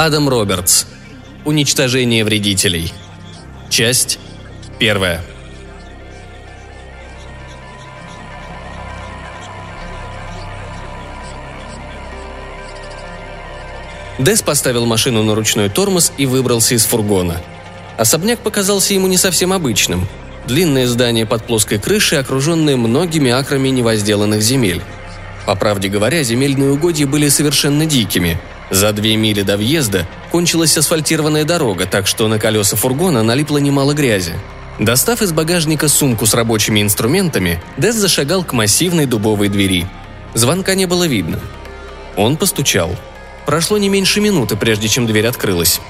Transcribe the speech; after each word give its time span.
Адам 0.00 0.28
Робертс. 0.28 0.86
Уничтожение 1.44 2.24
вредителей. 2.24 2.92
Часть 3.68 4.20
первая. 4.78 5.24
Дес 14.20 14.40
поставил 14.42 14.86
машину 14.86 15.24
на 15.24 15.34
ручной 15.34 15.68
тормоз 15.68 16.12
и 16.16 16.26
выбрался 16.26 16.76
из 16.76 16.84
фургона. 16.84 17.40
Особняк 17.96 18.38
показался 18.38 18.94
ему 18.94 19.08
не 19.08 19.16
совсем 19.16 19.52
обычным. 19.52 20.06
Длинное 20.46 20.86
здание 20.86 21.26
под 21.26 21.44
плоской 21.44 21.80
крышей, 21.80 22.20
окруженное 22.20 22.76
многими 22.76 23.32
акрами 23.32 23.70
невозделанных 23.70 24.42
земель. 24.42 24.80
По 25.44 25.56
правде 25.56 25.88
говоря, 25.88 26.22
земельные 26.22 26.70
угодья 26.70 27.08
были 27.08 27.28
совершенно 27.28 27.84
дикими. 27.84 28.38
За 28.70 28.92
две 28.92 29.16
мили 29.16 29.42
до 29.42 29.56
въезда 29.56 30.06
кончилась 30.30 30.76
асфальтированная 30.76 31.44
дорога, 31.44 31.86
так 31.86 32.06
что 32.06 32.28
на 32.28 32.38
колеса 32.38 32.76
фургона 32.76 33.22
налипло 33.22 33.58
немало 33.58 33.94
грязи. 33.94 34.34
Достав 34.78 35.22
из 35.22 35.32
багажника 35.32 35.88
сумку 35.88 36.26
с 36.26 36.34
рабочими 36.34 36.82
инструментами, 36.82 37.60
Дес 37.76 37.96
зашагал 37.96 38.44
к 38.44 38.52
массивной 38.52 39.06
дубовой 39.06 39.48
двери. 39.48 39.86
Звонка 40.34 40.74
не 40.74 40.86
было 40.86 41.04
видно. 41.04 41.40
Он 42.16 42.36
постучал. 42.36 42.94
Прошло 43.46 43.78
не 43.78 43.88
меньше 43.88 44.20
минуты, 44.20 44.56
прежде 44.56 44.88
чем 44.88 45.06
дверь 45.06 45.26
открылась. 45.26 45.80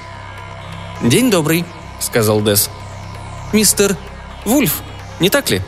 «День 1.03 1.29
добрый»,— 1.29 1.65
сказал 1.99 2.41
Дес. 2.41 2.69
«Мистер 3.53 3.95
Вульф, 4.45 4.81
не 5.19 5.29
так 5.29 5.49
ли?» 5.49 5.61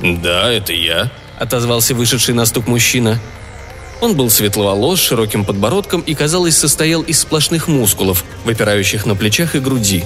«Да, 0.00 0.50
это 0.52 0.72
я»,— 0.72 1.10
отозвался 1.38 1.94
вышедший 1.94 2.34
на 2.34 2.44
стук 2.44 2.66
мужчина. 2.66 3.18
Он 4.00 4.14
был 4.14 4.28
светловолос, 4.30 5.00
с 5.00 5.04
широким 5.04 5.44
подбородком 5.44 6.00
и, 6.02 6.14
казалось, 6.14 6.56
состоял 6.56 7.02
из 7.02 7.20
сплошных 7.20 7.66
мускулов, 7.68 8.24
выпирающих 8.44 9.06
на 9.06 9.16
плечах 9.16 9.54
и 9.54 9.58
груди. 9.58 10.04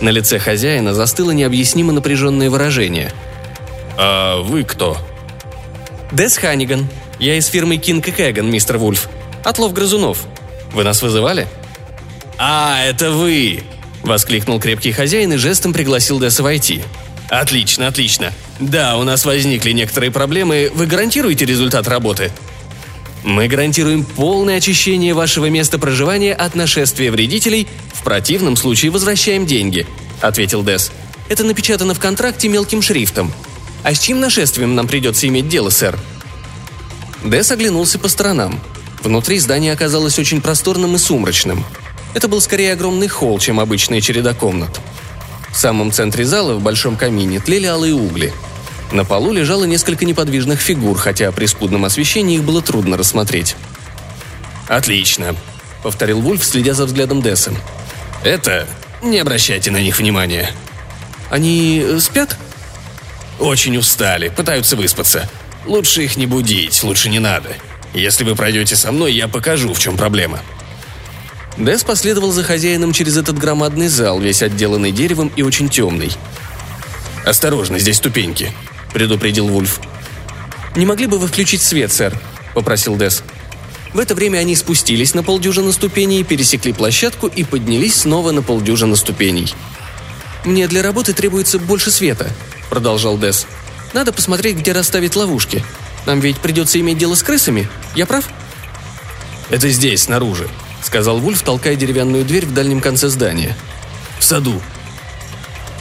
На 0.00 0.08
лице 0.08 0.38
хозяина 0.38 0.94
застыло 0.94 1.32
необъяснимо 1.32 1.92
напряженное 1.92 2.48
выражение. 2.48 3.12
«А 3.98 4.40
вы 4.40 4.64
кто?» 4.64 4.96
«Дес 6.10 6.38
Ханиган. 6.38 6.88
Я 7.18 7.36
из 7.36 7.46
фирмы 7.46 7.76
Кинг 7.76 8.08
и 8.08 8.10
Кэган, 8.10 8.50
мистер 8.50 8.78
Вульф. 8.78 9.08
Отлов 9.44 9.74
грызунов. 9.74 10.24
Вы 10.72 10.84
нас 10.84 11.02
вызывали?» 11.02 11.46
«А, 12.38 12.82
это 12.82 13.10
вы!»– 13.10 13.62
воскликнул 14.02 14.58
крепкий 14.58 14.92
хозяин 14.92 15.34
и 15.34 15.36
жестом 15.36 15.74
пригласил 15.74 16.18
Деса 16.18 16.42
войти. 16.42 16.82
«Отлично, 17.28 17.86
отлично. 17.86 18.32
Да, 18.58 18.96
у 18.96 19.04
нас 19.04 19.26
возникли 19.26 19.72
некоторые 19.72 20.10
проблемы. 20.10 20.70
Вы 20.74 20.86
гарантируете 20.86 21.44
результат 21.44 21.86
работы?» 21.86 22.32
Мы 23.22 23.48
гарантируем 23.48 24.04
полное 24.04 24.56
очищение 24.56 25.12
вашего 25.12 25.50
места 25.50 25.78
проживания 25.78 26.34
от 26.34 26.54
нашествия 26.54 27.12
вредителей, 27.12 27.68
в 27.92 28.02
противном 28.02 28.56
случае 28.56 28.90
возвращаем 28.90 29.46
деньги»,— 29.46 29.86
ответил 30.20 30.62
Дес. 30.62 30.90
«Это 31.28 31.44
напечатано 31.44 31.94
в 31.94 32.00
контракте 32.00 32.48
мелким 32.48 32.80
шрифтом. 32.80 33.32
А 33.82 33.94
с 33.94 33.98
чьим 33.98 34.20
нашествием 34.20 34.74
нам 34.74 34.88
придется 34.88 35.26
иметь 35.28 35.48
дело, 35.48 35.70
сэр?» 35.70 35.98
Дес 37.22 37.50
оглянулся 37.50 37.98
по 37.98 38.08
сторонам. 38.08 38.58
Внутри 39.02 39.38
здание 39.38 39.72
оказалось 39.72 40.18
очень 40.18 40.40
просторным 40.40 40.94
и 40.94 40.98
сумрачным. 40.98 41.64
Это 42.14 42.26
был 42.26 42.40
скорее 42.40 42.72
огромный 42.72 43.08
холл, 43.08 43.38
чем 43.38 43.60
обычная 43.60 44.00
череда 44.00 44.34
комнат. 44.34 44.80
В 45.52 45.56
самом 45.56 45.92
центре 45.92 46.24
зала, 46.24 46.54
в 46.54 46.62
большом 46.62 46.96
камине, 46.96 47.40
тлели 47.40 47.66
алые 47.66 47.94
угли— 47.94 48.32
на 48.92 49.04
полу 49.04 49.32
лежало 49.32 49.64
несколько 49.64 50.04
неподвижных 50.04 50.60
фигур, 50.60 50.98
хотя 50.98 51.30
при 51.32 51.46
спудном 51.46 51.84
освещении 51.84 52.36
их 52.36 52.44
было 52.44 52.60
трудно 52.60 52.96
рассмотреть. 52.96 53.56
«Отлично»,— 54.68 55.36
повторил 55.82 56.20
Вульф, 56.20 56.44
следя 56.44 56.74
за 56.74 56.86
взглядом 56.86 57.22
Десса. 57.22 57.52
«Это... 58.24 58.66
Не 59.02 59.18
обращайте 59.18 59.70
на 59.70 59.80
них 59.80 59.98
внимания». 59.98 60.50
«Они 61.30 61.82
э, 61.82 61.98
спят?» 62.00 62.36
«Очень 63.38 63.76
устали, 63.76 64.28
пытаются 64.28 64.76
выспаться. 64.76 65.28
Лучше 65.64 66.04
их 66.04 66.16
не 66.16 66.26
будить, 66.26 66.82
лучше 66.82 67.08
не 67.08 67.18
надо. 67.18 67.50
Если 67.94 68.24
вы 68.24 68.34
пройдете 68.34 68.76
со 68.76 68.92
мной, 68.92 69.14
я 69.14 69.26
покажу, 69.28 69.72
в 69.72 69.78
чем 69.78 69.96
проблема». 69.96 70.40
Дес 71.56 71.82
последовал 71.82 72.32
за 72.32 72.42
хозяином 72.42 72.92
через 72.92 73.16
этот 73.16 73.38
громадный 73.38 73.88
зал, 73.88 74.20
весь 74.20 74.42
отделанный 74.42 74.92
деревом 74.92 75.32
и 75.34 75.42
очень 75.42 75.68
темный. 75.68 76.12
«Осторожно, 77.24 77.78
здесь 77.78 77.96
ступеньки»,— 77.96 78.52
предупредил 78.92 79.48
Вульф. 79.48 79.80
«Не 80.76 80.86
могли 80.86 81.06
бы 81.06 81.18
вы 81.18 81.26
включить 81.26 81.62
свет, 81.62 81.92
сэр?»— 81.92 82.18
попросил 82.54 82.96
Дес. 82.96 83.22
В 83.92 83.98
это 83.98 84.14
время 84.14 84.38
они 84.38 84.54
спустились 84.54 85.14
на 85.14 85.22
полдюжины 85.22 85.72
ступеней, 85.72 86.22
пересекли 86.22 86.72
площадку 86.72 87.26
и 87.26 87.42
поднялись 87.42 87.96
снова 87.96 88.30
на 88.30 88.42
полдюжины 88.42 88.96
ступеней. 88.96 89.52
«Мне 90.44 90.68
для 90.68 90.82
работы 90.82 91.12
требуется 91.12 91.58
больше 91.58 91.90
света»,— 91.90 92.30
продолжал 92.70 93.18
Дес. 93.18 93.46
«Надо 93.92 94.12
посмотреть, 94.12 94.58
где 94.58 94.72
расставить 94.72 95.16
ловушки. 95.16 95.64
Нам 96.06 96.20
ведь 96.20 96.38
придется 96.38 96.78
иметь 96.78 96.98
дело 96.98 97.14
с 97.14 97.22
крысами. 97.22 97.68
Я 97.96 98.06
прав?» 98.06 98.28
«Это 99.50 99.68
здесь, 99.68 100.04
снаружи»,— 100.04 100.48
сказал 100.82 101.18
Вульф, 101.18 101.42
толкая 101.42 101.74
деревянную 101.74 102.24
дверь 102.24 102.46
в 102.46 102.54
дальнем 102.54 102.80
конце 102.80 103.08
здания. 103.08 103.56
«В 104.20 104.24
саду». 104.24 104.62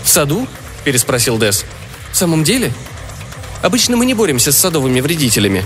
«В 0.04 0.10
саду?»– 0.10 0.48
переспросил 0.84 1.38
Дес. 1.38 1.64
«В 2.12 2.18
самом 2.18 2.44
деле? 2.44 2.74
Обычно 3.62 3.98
мы 3.98 4.06
не 4.06 4.14
боремся 4.14 4.52
с 4.52 4.58
садовыми 4.58 5.02
вредителями». 5.02 5.66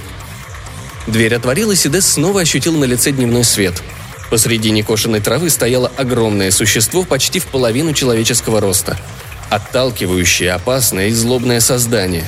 Дверь 1.08 1.36
отворилась, 1.36 1.86
и 1.86 1.90
Дес 1.90 2.08
снова 2.08 2.42
ощутил 2.42 2.78
на 2.78 2.86
лице 2.86 3.12
дневной 3.12 3.44
свет. 3.44 3.84
Посреди 4.30 4.72
некошенной 4.72 5.20
травы 5.20 5.50
стояло 5.50 5.92
огромное 5.98 6.50
существо 6.50 7.04
почти 7.04 7.40
в 7.40 7.48
половину 7.48 7.94
человеческого 7.94 8.62
роста. 8.62 8.98
Отталкивающее, 9.50 10.52
опасное 10.54 11.08
и 11.10 11.12
злобное 11.12 11.60
создание. 11.60 12.26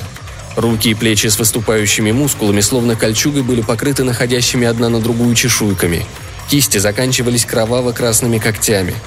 Руки 0.56 0.90
и 0.90 0.94
плечи 0.94 1.26
с 1.26 1.38
выступающими 1.38 2.12
мускулами, 2.12 2.60
словно 2.60 2.96
кольчугой, 2.96 3.42
были 3.42 3.62
покрыты 3.62 4.04
находящими 4.04 4.66
одна 4.66 4.88
на 4.90 5.00
другую 5.00 5.34
чешуйками. 5.34 6.04
Кисти 6.50 6.78
заканчивались 6.78 7.46
кроваво-красными 7.46 8.38
когтями– 8.38 8.94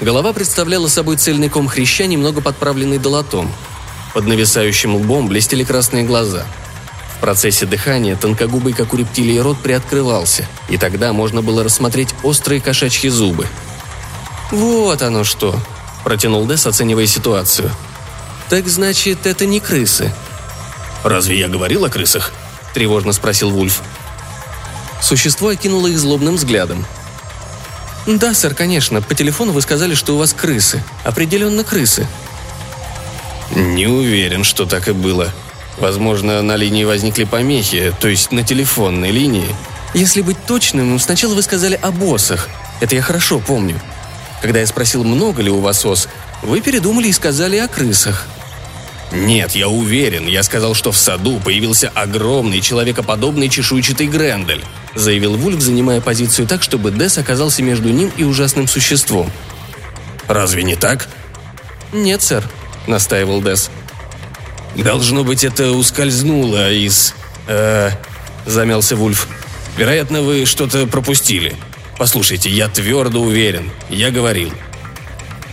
Голова 0.00 0.34
представляла 0.34 0.88
собой 0.88 1.16
цельный 1.16 1.48
ком 1.48 1.68
хряща, 1.68 2.06
немного 2.06 2.42
подправленный 2.42 2.98
долотом. 2.98 3.50
Под 4.16 4.24
нависающим 4.24 4.94
лбом 4.96 5.28
блестели 5.28 5.62
красные 5.62 6.02
глаза. 6.02 6.46
В 7.18 7.20
процессе 7.20 7.66
дыхания 7.66 8.16
тонкогубый, 8.16 8.72
как 8.72 8.94
у 8.94 8.96
рептилии, 8.96 9.36
рот 9.36 9.58
приоткрывался, 9.58 10.48
и 10.70 10.78
тогда 10.78 11.12
можно 11.12 11.42
было 11.42 11.62
рассмотреть 11.62 12.14
острые 12.22 12.62
кошачьи 12.62 13.10
зубы. 13.10 13.46
«Вот 14.50 15.02
оно 15.02 15.22
что!»– 15.22 15.60
протянул 16.02 16.46
Дес, 16.46 16.66
оценивая 16.66 17.06
ситуацию. 17.06 17.70
«Так 18.48 18.66
значит, 18.68 19.26
это 19.26 19.44
не 19.44 19.60
крысы?» 19.60 20.10
«Разве 21.04 21.38
я 21.38 21.48
говорил 21.48 21.84
о 21.84 21.90
крысах?»– 21.90 22.32
тревожно 22.72 23.12
спросил 23.12 23.50
Вульф. 23.50 23.82
Существо 25.02 25.48
окинуло 25.48 25.88
их 25.88 25.98
злобным 25.98 26.36
взглядом. 26.36 26.86
«Да, 28.06 28.32
сэр, 28.32 28.54
конечно. 28.54 29.02
По 29.02 29.14
телефону 29.14 29.52
вы 29.52 29.60
сказали, 29.60 29.94
что 29.94 30.14
у 30.14 30.18
вас 30.18 30.32
крысы. 30.32 30.82
Определенно 31.04 31.64
крысы». 31.64 32.08
«Не 33.56 33.86
уверен, 33.86 34.44
что 34.44 34.66
так 34.66 34.86
и 34.86 34.92
было. 34.92 35.32
Возможно, 35.78 36.42
на 36.42 36.56
линии 36.56 36.84
возникли 36.84 37.24
помехи, 37.24 37.94
то 37.98 38.06
есть 38.06 38.30
на 38.30 38.42
телефонной 38.42 39.10
линии». 39.10 39.48
«Если 39.94 40.20
быть 40.20 40.36
точным, 40.46 40.98
сначала 41.00 41.34
вы 41.34 41.40
сказали 41.40 41.78
о 41.80 41.90
боссах. 41.90 42.50
Это 42.80 42.94
я 42.94 43.00
хорошо 43.00 43.38
помню. 43.38 43.80
Когда 44.42 44.60
я 44.60 44.66
спросил, 44.66 45.04
много 45.04 45.40
ли 45.40 45.50
у 45.50 45.60
вас 45.60 45.86
ос, 45.86 46.06
вы 46.42 46.60
передумали 46.60 47.08
и 47.08 47.12
сказали 47.12 47.56
о 47.56 47.66
крысах». 47.66 48.26
«Нет, 49.10 49.52
я 49.52 49.68
уверен. 49.68 50.26
Я 50.26 50.42
сказал, 50.42 50.74
что 50.74 50.92
в 50.92 50.98
саду 50.98 51.40
появился 51.40 51.88
огромный 51.88 52.60
человекоподобный 52.60 53.48
чешуйчатый 53.48 54.06
Грендель»,— 54.06 54.62
заявил 54.94 55.34
Вульф, 55.38 55.62
занимая 55.62 56.02
позицию 56.02 56.46
так, 56.46 56.62
чтобы 56.62 56.90
Дес 56.90 57.16
оказался 57.16 57.62
между 57.62 57.88
ним 57.88 58.12
и 58.18 58.24
ужасным 58.24 58.68
существом. 58.68 59.32
«Разве 60.28 60.62
не 60.62 60.74
так?» 60.74 61.08
«Нет, 61.94 62.20
сэр»,— 62.20 62.44
настаивал 62.86 63.42
Дес. 63.42 63.70
«Должно 64.74 65.24
быть, 65.24 65.44
это 65.44 65.72
ускользнуло 65.72 66.72
из...» 66.72 67.14
э, 67.46 67.90
замялся 68.44 68.96
Вульф. 68.96 69.28
«Вероятно, 69.76 70.22
вы 70.22 70.44
что-то 70.44 70.86
пропустили. 70.86 71.54
Послушайте, 71.98 72.50
я 72.50 72.68
твердо 72.68 73.20
уверен. 73.20 73.70
Я 73.88 74.10
говорил». 74.10 74.52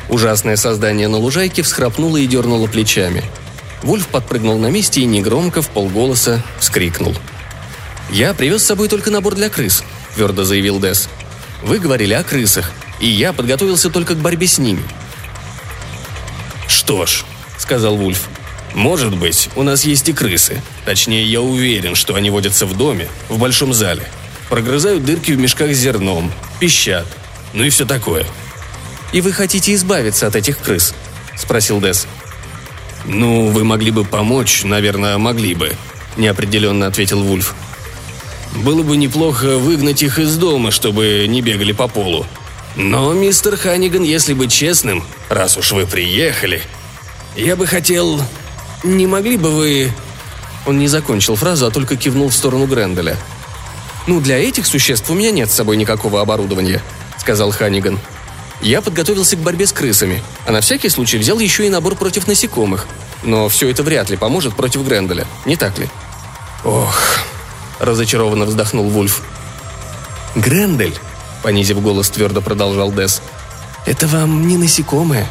Ужасное 0.09 0.57
создание 0.57 1.07
на 1.07 1.18
лужайке 1.18 1.62
всхрапнуло 1.62 2.18
и 2.18 2.27
дернуло 2.27 2.68
плечами— 2.68 3.24
Вульф 3.83 4.07
подпрыгнул 4.07 4.57
на 4.57 4.68
месте 4.68 5.01
и 5.01 5.06
негромко, 5.06 5.62
в 5.62 5.69
полголоса, 5.69 6.41
вскрикнул. 6.57 7.13
«Я 8.09 8.33
привез 8.33 8.63
с 8.63 8.68
собой 8.68 8.88
только 8.88 9.12
набор 9.12 9.35
для 9.35 9.50
крыс»,— 9.50 9.83
твердо 10.15 10.45
заявил 10.45 10.80
Дес. 10.80 11.09
«Вы 11.62 11.80
говорили 11.80 12.13
о 12.13 12.24
крысах, 12.24 12.71
и 13.00 13.07
я 13.07 13.33
подготовился 13.33 13.89
только 13.89 14.15
к 14.15 14.19
борьбе 14.19 14.47
с 14.47 14.57
ними». 14.57 14.83
«Что 16.83 17.06
ж»,— 17.06 17.24
сказал 17.57 17.95
Вульф,— 17.95 18.27
«может 18.74 19.15
быть, 19.15 19.50
у 19.56 19.63
нас 19.63 19.85
есть 19.85 20.09
и 20.09 20.13
крысы. 20.13 20.62
Точнее, 20.83 21.24
я 21.24 21.39
уверен, 21.39 21.95
что 21.95 22.15
они 22.15 22.30
водятся 22.30 22.65
в 22.65 22.75
доме, 22.75 23.07
в 23.30 23.38
большом 23.38 23.74
зале. 23.74 24.03
Прогрызают 24.50 25.06
дырки 25.06 25.31
в 25.31 25.39
мешках 25.39 25.74
с 25.74 25.77
зерном, 25.77 26.30
пищат, 26.59 27.07
ну 27.53 27.63
и 27.63 27.69
все 27.69 27.85
такое. 27.85 28.25
«И 29.13 29.21
вы 29.21 29.31
хотите 29.31 29.74
избавиться 29.75 30.27
от 30.27 30.35
этих 30.35 30.59
крыс?»– 30.59 30.94
спросил 31.38 31.80
Дес. 31.80 32.06
«Ну, 33.06 33.47
вы 33.47 33.63
могли 33.63 33.89
бы 33.89 34.03
помочь, 34.03 34.63
наверное, 34.65 35.18
могли 35.18 35.53
бы»,– 35.53 35.71
неопределенно 36.18 36.88
ответил 36.88 37.24
Вульф. 37.24 37.56
«Было 38.57 38.83
бы 38.83 38.97
неплохо 38.97 39.57
выгнать 39.57 40.03
их 40.03 40.19
из 40.19 40.35
дома, 40.35 40.71
чтобы 40.71 41.25
не 41.30 41.41
бегали 41.41 41.71
по 41.71 41.88
полу. 41.88 42.25
Но, 42.75 43.13
мистер 43.13 43.56
Ханиган, 43.56 44.01
если 44.03 44.33
быть 44.33 44.51
честным, 44.51 45.03
раз 45.30 45.57
уж 45.57 45.74
вы 45.74 45.85
приехали, 45.85 46.63
я 47.35 47.56
бы 47.56 47.68
хотел... 47.68 48.21
Не 48.83 49.07
могли 49.07 49.38
бы 49.38 49.50
вы...» 49.50 49.91
Он 50.65 50.77
не 50.77 50.88
закончил 50.88 51.35
фразу, 51.35 51.65
а 51.65 51.71
только 51.71 51.95
кивнул 51.95 52.30
в 52.30 52.35
сторону 52.35 52.68
Гренделя. 52.68 53.18
«Ну, 54.07 54.19
для 54.19 54.38
этих 54.38 54.65
существ 54.65 55.09
у 55.09 55.13
меня 55.13 55.31
нет 55.31 55.50
с 55.50 55.56
собой 55.56 55.77
никакого 55.77 56.21
оборудования»,— 56.21 56.81
сказал 57.18 57.51
Ханиган. 57.51 58.00
«Я 58.62 58.81
подготовился 58.81 59.35
к 59.35 59.39
борьбе 59.39 59.68
с 59.68 59.71
крысами, 59.71 60.21
а 60.45 60.51
на 60.51 60.62
всякий 60.62 60.89
случай 60.89 61.18
взял 61.18 61.39
еще 61.39 61.65
и 61.65 61.69
набор 61.69 61.95
против 61.95 62.27
насекомых. 62.27 62.88
Но 63.24 63.47
все 63.47 63.69
это 63.69 63.83
вряд 63.83 64.09
ли 64.09 64.18
поможет 64.18 64.56
против 64.56 64.85
Гренделя, 64.85 65.25
не 65.45 65.56
так 65.56 65.77
ли?» 65.77 65.89
«Ох»,— 66.65 67.19
разочарованно 67.80 68.45
вздохнул 68.45 68.89
Вульф. 68.89 69.21
«Грендель»,— 70.35 70.97
понизив 71.44 71.81
голос, 71.81 72.09
твердо 72.09 72.41
продолжал 72.41 72.91
Дес,— 72.91 73.21
«это 73.85 74.07
вам 74.07 74.47
не 74.47 74.57
насекомое». 74.57 75.27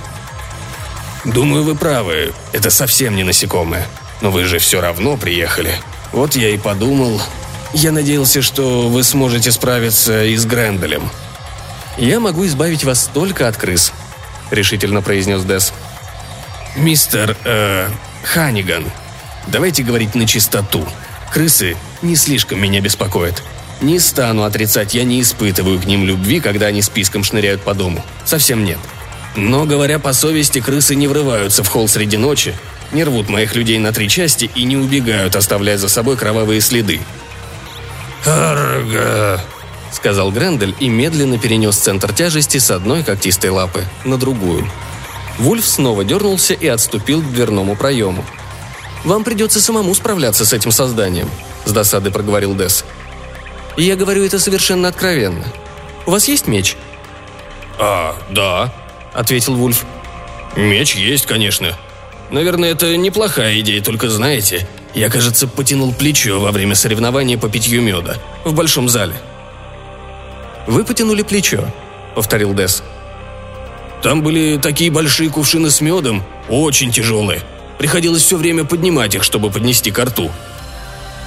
«Думаю, 1.25 1.65
вы 1.65 1.75
правы, 1.75 2.33
это 2.53 2.71
совсем 2.71 3.17
не 3.17 3.23
насекомое», 3.23 3.87
но 4.23 4.31
вы 4.31 4.45
же 4.45 4.59
все 4.59 4.81
равно 4.81 5.17
приехали. 5.19 5.75
Вот 6.13 6.37
я 6.37 6.49
и 6.51 6.57
подумал. 6.57 7.21
Я 7.75 7.91
надеялся, 7.91 8.41
что 8.41 8.89
вы 8.89 9.03
сможете 9.03 9.53
справиться 9.53 10.25
и 10.25 10.37
с 10.37 10.47
Гренделем». 10.47 11.11
«Я 11.99 12.21
могу 12.21 12.47
избавить 12.47 12.85
вас 12.85 13.11
только 13.13 13.49
от 13.49 13.57
крыс»,— 13.59 13.93
решительно 14.51 15.03
произнес 15.03 15.45
Дес. 15.45 15.75
«Мистер, 16.75 17.37
э, 17.45 17.91
Ханиган, 18.23 18.85
давайте 19.49 19.83
говорить 19.83 20.15
на 20.15 20.27
чистоту. 20.27 20.87
Крысы 21.31 21.77
не 22.01 22.17
слишком 22.17 22.63
меня 22.63 22.81
беспокоят. 22.81 23.43
Не 23.83 23.99
стану 23.99 24.45
отрицать, 24.45 24.95
я 24.95 25.05
не 25.05 25.21
испытываю 25.21 25.79
к 25.81 25.85
ним 25.85 26.05
любви, 26.05 26.41
когда 26.41 26.67
они 26.67 26.81
списком 26.81 27.25
шныряют 27.25 27.63
по 27.63 27.75
дому. 27.75 28.03
Совсем 28.25 28.65
нет. 28.65 28.79
Но, 29.35 29.65
говоря 29.65 29.99
по 29.99 30.13
совести, 30.13 30.61
крысы 30.61 30.95
не 30.95 31.09
врываются 31.09 31.63
в 31.63 31.69
холл 31.69 31.89
среди 31.89 32.17
ночи, 32.17 32.55
не 32.93 33.05
рвут 33.05 33.29
моих 33.29 33.55
людей 33.55 33.79
на 33.79 33.93
три 33.93 34.09
части 34.09 34.51
и 34.55 34.65
не 34.65 34.77
убегают, 34.77 35.37
оставляя 35.37 35.79
за 35.79 35.89
собой 35.89 36.17
кровавые 36.17 36.61
следы. 36.61 37.01
«Арга!»— 38.27 39.41
сказал 39.93 40.31
Грендель 40.31 40.75
и 40.79 40.89
медленно 40.89 41.39
перенес 41.39 41.77
центр 41.77 42.13
тяжести 42.13 42.59
с 42.59 42.71
одной 42.71 43.03
когтистой 43.03 43.51
лапы 43.51 43.85
на 44.05 44.19
другую. 44.19 44.69
Вульф 45.39 45.67
снова 45.67 46.05
дернулся 46.05 46.55
и 46.55 46.67
отступил 46.67 47.23
к 47.23 47.33
дверному 47.33 47.75
проему. 47.75 48.25
«Вам 49.05 49.25
придется 49.25 49.61
самому 49.61 49.95
справляться 49.95 50.45
с 50.45 50.53
этим 50.53 50.71
созданием»,— 50.71 51.29
с 51.65 51.73
досадой 51.73 52.13
проговорил 52.13 52.55
Дес. 52.55 52.85
«И 53.77 53.83
я 53.83 53.97
говорю 53.97 54.25
это 54.25 54.39
совершенно 54.39 54.89
откровенно. 54.89 55.45
У 56.07 56.11
вас 56.11 56.29
есть 56.29 56.47
меч?» 56.47 56.77
«А, 57.79 58.15
да»,— 58.31 58.73
ответил 59.15 59.55
Вульф. 59.55 59.85
«Меч 60.57 60.95
есть, 60.95 61.27
конечно. 61.27 61.77
Наверное, 62.31 62.71
это 62.71 62.97
неплохая 62.97 63.61
идея, 63.61 63.83
только 63.83 64.09
знаете, 64.09 64.67
я, 64.95 65.09
кажется, 65.09 65.47
потянул 65.47 65.93
плечо 65.93 66.39
во 66.41 66.51
время 66.51 66.75
соревнования 66.75 67.39
по 67.39 67.49
питью 67.49 67.83
меда 67.83 68.17
в 68.45 68.55
большом 68.55 68.89
зале. 68.89 69.15
«Вы 70.67 70.85
потянули 70.85 71.23
плечо»,— 71.23 71.65
повторил 72.15 72.55
Дес. 72.55 72.83
«Там 74.03 74.23
были 74.23 74.59
такие 74.59 74.91
большие 74.91 75.31
кувшины 75.31 75.71
с 75.71 75.81
медом, 75.81 76.23
очень 76.49 76.93
тяжелые. 76.93 77.43
Приходилось 77.79 78.23
все 78.23 78.37
время 78.37 78.65
поднимать 78.65 79.15
их, 79.15 79.25
чтобы 79.25 79.51
поднести 79.51 79.91
ко 79.91 80.05
рту». 80.05 80.31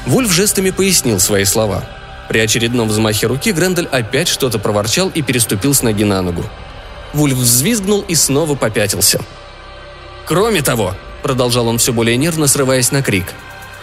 Вульф 0.06 0.32
жестами 0.32 0.70
пояснил 0.70 1.20
свои 1.20 1.44
слова. 1.46 1.84
При 2.30 2.40
очередном 2.40 2.88
взмахе 2.88 3.28
руки 3.28 3.52
Грендель 3.52 3.88
опять 3.88 4.28
что-то 4.28 4.60
проворчал 4.60 5.10
и 5.10 5.22
переступил 5.22 5.74
с 5.74 5.82
ноги 5.82 6.04
на 6.04 6.22
ногу. 6.22 6.46
Вульф 7.16 7.38
взвизгнул 7.38 8.06
и 8.08 8.14
снова 8.14 8.56
попятился— 8.56 9.20
Кроме 10.26 10.64
того, 10.64 10.96
продолжал 11.22 11.68
он 11.68 11.78
все 11.78 11.94
более 11.94 12.18
нервно, 12.18 12.48
срываясь 12.48 12.92
на 12.92 13.04
крик, 13.04 13.28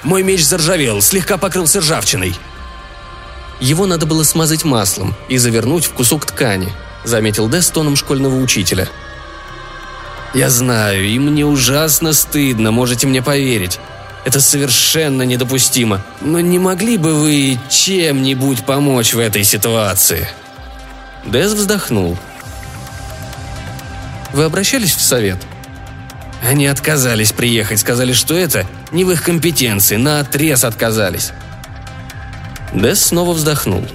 мой 0.03 0.25
меч 0.25 0.45
заржавел, 0.45 1.01
слегка 1.01 1.39
покрылся 1.39 1.81
ржавчиной. 1.81 2.35
Его 3.61 3.87
надо 3.87 4.07
было 4.07 4.25
смазать 4.25 4.65
маслом 4.65 5.15
и 5.29 5.39
завернуть 5.39 5.85
в 5.85 5.93
кусок 5.93 6.27
ткани, 6.27 6.73
заметил 7.05 7.47
Дэс 7.47 7.71
тоном 7.71 7.95
школьного 7.95 8.37
учителя. 8.43 8.89
«Я 10.35 10.51
знаю, 10.51 11.05
и 11.05 11.19
мне 11.19 11.47
ужасно 11.47 12.13
стыдно, 12.13 12.73
можете 12.73 13.07
мне 13.07 13.23
поверить. 13.23 13.79
Это 14.25 14.41
совершенно 14.41 15.23
недопустимо. 15.23 16.03
Но 16.21 16.41
не 16.41 16.59
могли 16.59 16.97
бы 16.97 17.15
вы 17.15 17.59
чем-нибудь 17.71 18.65
помочь 18.65 19.15
в 19.15 19.19
этой 19.19 19.45
ситуации?» 19.45 20.27
Дэс 21.25 21.53
вздохнул. 21.53 22.19
«Вы 24.33 24.45
обращались 24.45 24.95
в 24.95 25.01
совет?» 25.01 25.39
Они 26.43 26.67
отказались 26.67 27.33
приехать, 27.33 27.79
сказали, 27.79 28.13
что 28.13 28.35
это 28.35 28.67
не 28.91 29.05
в 29.05 29.11
их 29.13 29.23
компетенции, 29.23 29.97
на 29.97 30.21
отрез 30.21 30.65
отказались. 30.65 31.31
Десс 32.73 33.07
снова 33.07 33.33
вздохнул. 33.33 33.87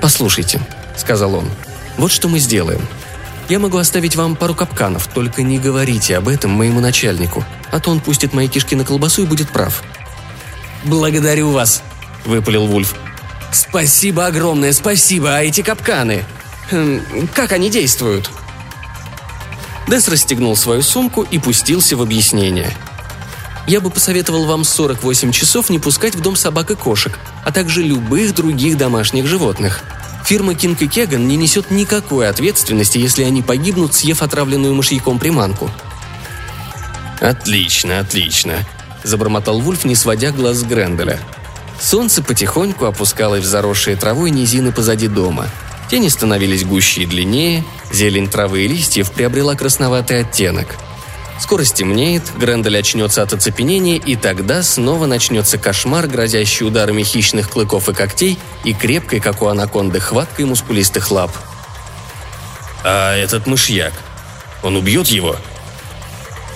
«Послушайте»,— 0.00 0.60
сказал 0.96 1.34
он,— 1.34 1.50
«вот 1.98 2.10
что 2.10 2.28
мы 2.28 2.38
сделаем. 2.38 2.80
Я 3.48 3.58
могу 3.58 3.76
оставить 3.76 4.16
вам 4.16 4.36
пару 4.36 4.54
капканов, 4.54 5.08
только 5.08 5.42
не 5.42 5.58
говорите 5.58 6.16
об 6.16 6.28
этом 6.28 6.52
моему 6.52 6.80
начальнику, 6.80 7.44
а 7.70 7.80
то 7.80 7.90
он 7.90 8.00
пустит 8.00 8.32
мои 8.32 8.48
кишки 8.48 8.74
на 8.74 8.84
колбасу 8.84 9.22
и 9.22 9.26
будет 9.26 9.50
прав». 9.50 9.82
«Благодарю 10.84 11.50
вас»,— 11.50 11.82
выпалил 12.24 12.66
Вульф. 12.66 12.94
«Спасибо 13.50 14.26
огромное, 14.26 14.72
спасибо, 14.72 15.36
а 15.36 15.42
эти 15.42 15.62
капканы? 15.62 16.24
Хм, 16.70 17.28
как 17.34 17.52
они 17.52 17.68
действуют?» 17.68 18.30
Дес 19.88 20.06
расстегнул 20.08 20.54
свою 20.54 20.82
сумку 20.82 21.22
и 21.22 21.38
пустился 21.38 21.96
в 21.96 22.02
объяснение. 22.02 22.70
Я 23.66 23.80
бы 23.80 23.90
посоветовал 23.90 24.44
вам 24.44 24.64
48 24.64 25.32
часов 25.32 25.70
не 25.70 25.78
пускать 25.78 26.14
в 26.14 26.20
дом 26.20 26.36
собак 26.36 26.70
и 26.70 26.74
кошек, 26.74 27.18
а 27.44 27.52
также 27.52 27.82
любых 27.82 28.34
других 28.34 28.76
домашних 28.76 29.26
животных. 29.26 29.82
Фирма 30.26 30.54
Кинг 30.54 30.82
и 30.82 30.88
Кеган 30.88 31.26
не 31.26 31.36
несет 31.36 31.70
никакой 31.70 32.28
ответственности, 32.28 32.98
если 32.98 33.22
они 33.22 33.40
погибнут, 33.40 33.94
съев 33.94 34.22
отравленную 34.22 34.74
мышьяком 34.74 35.18
приманку. 35.18 35.70
«Отлично, 37.20 37.98
отлично»,– 38.00 38.66
забормотал 39.04 39.60
Вульф, 39.60 39.86
не 39.86 39.94
сводя 39.94 40.32
глаз 40.32 40.58
с 40.58 40.62
Гренделя. 40.64 41.18
Солнце 41.80 42.22
потихоньку 42.22 42.84
опускалось 42.84 43.44
в 43.44 43.48
заросшие 43.48 43.96
травой 43.96 44.30
низины 44.30 44.70
позади 44.70 45.08
дома– 45.08 45.46
Тени 45.90 46.08
становились 46.08 46.64
гуще 46.64 47.02
и 47.02 47.06
длиннее, 47.06 47.64
зелень 47.90 48.28
травы 48.28 48.62
и 48.62 48.68
листьев 48.68 49.10
приобрела 49.10 49.54
красноватый 49.54 50.20
оттенок. 50.20 50.76
Скоро 51.40 51.64
стемнеет, 51.64 52.24
Грендель 52.36 52.78
очнется 52.78 53.22
от 53.22 53.32
оцепенения, 53.32 53.96
и 53.96 54.16
тогда 54.16 54.62
снова 54.62 55.06
начнется 55.06 55.56
кошмар, 55.56 56.06
грозящий 56.08 56.66
ударами 56.66 57.04
хищных 57.04 57.48
клыков 57.48 57.88
и 57.88 57.94
когтей 57.94 58.38
и 58.64 58.74
крепкой, 58.74 59.20
как 59.20 59.40
у 59.40 59.46
анаконды, 59.46 60.00
хваткой 60.00 60.46
мускулистых 60.46 61.10
лап. 61.10 61.30
«А 62.84 63.14
этот 63.16 63.46
мышьяк? 63.46 63.92
Он 64.62 64.76
убьет 64.76 65.06
его?» 65.06 65.36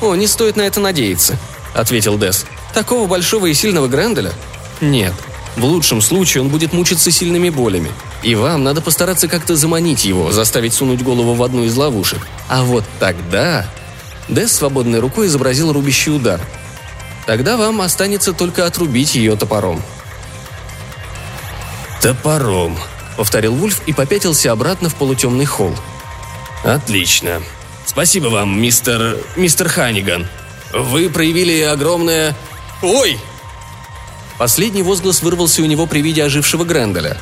«О, 0.00 0.14
не 0.16 0.26
стоит 0.26 0.56
на 0.56 0.62
это 0.62 0.80
надеяться»,— 0.80 1.38
ответил 1.74 2.18
Дес. 2.18 2.44
«Такого 2.74 3.06
большого 3.06 3.46
и 3.46 3.54
сильного 3.54 3.86
Гренделя? 3.86 4.32
Нет, 4.80 5.14
в 5.56 5.64
лучшем 5.64 6.00
случае 6.00 6.42
он 6.42 6.48
будет 6.48 6.72
мучиться 6.72 7.10
сильными 7.10 7.50
болями. 7.50 7.90
И 8.22 8.34
вам 8.34 8.64
надо 8.64 8.80
постараться 8.80 9.28
как-то 9.28 9.54
заманить 9.56 10.04
его, 10.04 10.32
заставить 10.32 10.72
сунуть 10.72 11.02
голову 11.02 11.34
в 11.34 11.42
одну 11.42 11.64
из 11.64 11.76
ловушек. 11.76 12.26
А 12.48 12.62
вот 12.62 12.84
тогда... 12.98 13.66
Дэс 14.28 14.52
свободной 14.52 15.00
рукой 15.00 15.26
изобразил 15.26 15.72
рубящий 15.72 16.14
удар. 16.14 16.40
Тогда 17.26 17.56
вам 17.56 17.80
останется 17.80 18.32
только 18.32 18.66
отрубить 18.66 19.14
ее 19.14 19.36
топором. 19.36 19.82
«Топором»,— 22.00 22.78
повторил 23.16 23.54
Вульф 23.54 23.82
и 23.86 23.92
попятился 23.92 24.50
обратно 24.50 24.88
в 24.88 24.94
полутемный 24.94 25.44
холл. 25.44 25.74
«Отлично. 26.64 27.42
Спасибо 27.84 28.28
вам, 28.28 28.60
мистер... 28.60 29.18
мистер 29.36 29.68
Ханиган. 29.68 30.26
Вы 30.72 31.10
проявили 31.10 31.60
огромное... 31.60 32.34
Ой!» 32.80 33.18
Последний 34.38 34.82
возглас 34.82 35.22
вырвался 35.22 35.62
у 35.62 35.66
него 35.66 35.86
при 35.86 36.00
виде 36.00 36.24
ожившего 36.24 36.64
Гренделя. 36.64 37.16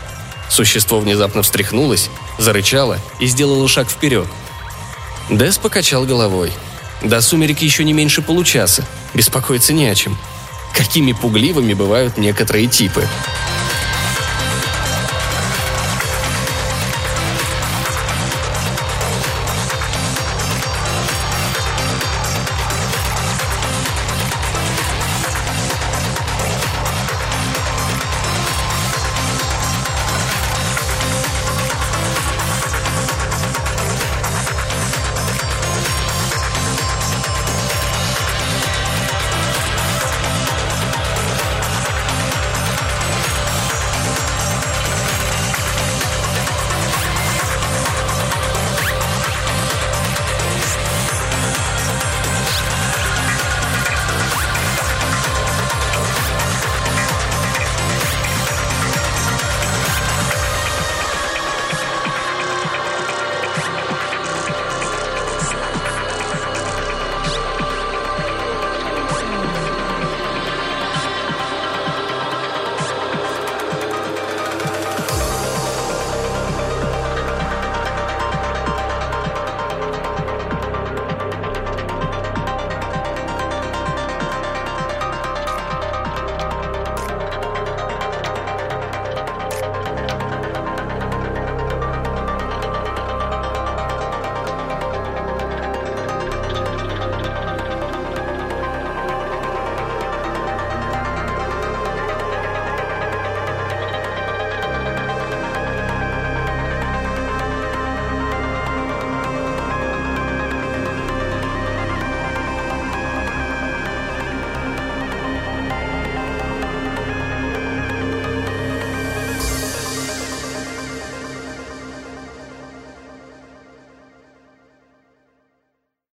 Существо 0.49 1.01
внезапно 1.01 1.43
встряхнулось, 1.43 2.11
зарычало 2.39 2.99
и 3.21 3.27
сделало 3.27 3.69
шаг 3.69 3.89
вперед. 3.89 4.27
Дес 5.29 5.59
покачал 5.59 6.05
головой. 6.05 6.53
До 7.03 7.21
сумерек 7.21 7.61
еще 7.61 7.85
не 7.85 7.93
меньше 7.93 8.21
получаса. 8.21 8.85
Беспокоиться 9.15 9.73
не 9.73 9.87
о 9.87 9.95
чем. 9.95 10.19
Какими 10.75 11.13
пугливыми 11.13 11.73
бывают 11.73 12.19
некоторые 12.19 12.67
типы. 12.67 13.07